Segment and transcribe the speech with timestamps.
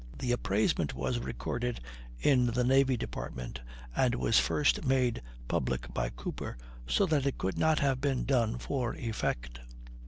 [0.17, 1.79] The appraisement was recorded
[2.19, 3.61] in the Navy Department,
[3.95, 8.57] and was first made public by Cooper, so that it could not have been done
[8.57, 9.59] for effect.